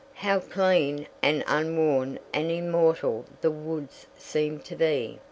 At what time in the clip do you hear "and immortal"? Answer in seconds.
2.33-3.25